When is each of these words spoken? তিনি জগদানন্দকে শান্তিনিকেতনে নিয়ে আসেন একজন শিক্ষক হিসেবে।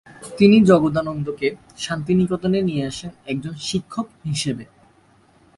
তিনি 0.37 0.57
জগদানন্দকে 0.63 1.47
শান্তিনিকেতনে 1.77 2.59
নিয়ে 2.61 2.83
আসেন 2.85 3.11
একজন 3.25 3.53
শিক্ষক 3.67 4.07
হিসেবে। 4.25 4.63